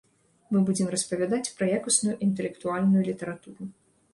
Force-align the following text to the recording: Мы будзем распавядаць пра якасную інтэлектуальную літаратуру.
Мы 0.55 0.61
будзем 0.69 0.87
распавядаць 0.95 1.53
пра 1.59 1.69
якасную 1.81 2.15
інтэлектуальную 2.29 3.05
літаратуру. 3.11 3.71